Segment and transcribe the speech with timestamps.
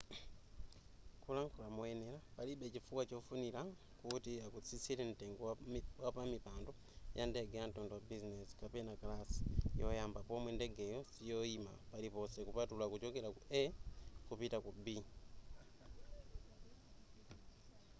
[1.23, 3.61] kulankhula moyenera palibe chifukwa chofunira
[4.01, 5.41] kuti akutsitsire mtengo
[6.03, 6.71] wa pamipando
[7.17, 9.39] yandege yamtundu wa bizinezi kapena kalasi
[9.81, 13.61] yoyamba pomwe ndegeyo siyoyima paliponse kupatula kuchokera ku a
[14.27, 14.85] kupita ku b